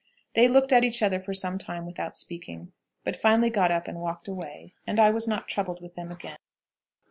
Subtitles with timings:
[0.33, 2.71] They looked at each other for some time without speaking,
[3.03, 6.37] but finally got up and walked away, and I was not troubled with them again.